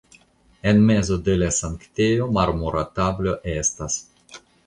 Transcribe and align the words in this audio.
En 0.69 0.79
mezo 0.85 1.17
de 1.27 1.35
la 1.41 1.49
sanktejo 1.57 2.27
marmora 2.39 2.83
tablo 3.01 3.37
estas. 3.55 4.01